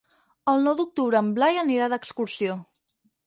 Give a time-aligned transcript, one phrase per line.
[0.53, 2.57] El nou d'octubre en Blai anirà d'excursió.